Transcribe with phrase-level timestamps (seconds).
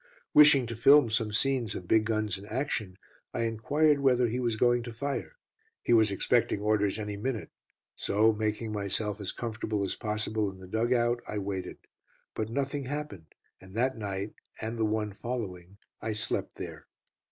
[0.33, 2.97] Wishing to film some scenes of big guns in action,
[3.35, 5.35] I enquired whether he was going to fire.
[5.83, 7.51] He was expecting orders any minute,
[7.95, 11.77] so making myself as comfortable as possible in the dug out, I waited.
[12.33, 16.87] But nothing happened, and that night, and the one following, I slept there.